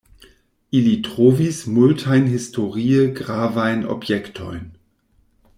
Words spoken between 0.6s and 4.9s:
Ili trovis multajn historie gravajn objektojn.